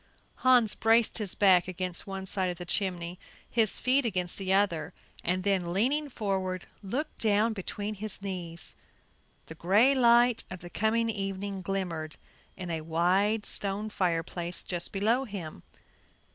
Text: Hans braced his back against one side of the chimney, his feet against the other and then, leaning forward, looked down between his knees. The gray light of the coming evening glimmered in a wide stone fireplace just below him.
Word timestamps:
Hans 0.37 0.73
braced 0.73 1.19
his 1.19 1.35
back 1.35 1.67
against 1.67 2.07
one 2.07 2.25
side 2.25 2.49
of 2.49 2.57
the 2.57 2.65
chimney, 2.65 3.19
his 3.47 3.77
feet 3.77 4.03
against 4.03 4.39
the 4.39 4.51
other 4.51 4.95
and 5.23 5.43
then, 5.43 5.71
leaning 5.73 6.09
forward, 6.09 6.65
looked 6.81 7.19
down 7.19 7.53
between 7.53 7.93
his 7.93 8.19
knees. 8.19 8.75
The 9.45 9.53
gray 9.53 9.93
light 9.93 10.43
of 10.49 10.61
the 10.61 10.71
coming 10.71 11.07
evening 11.11 11.61
glimmered 11.61 12.15
in 12.57 12.71
a 12.71 12.81
wide 12.81 13.45
stone 13.45 13.91
fireplace 13.91 14.63
just 14.63 14.91
below 14.91 15.25
him. 15.25 15.61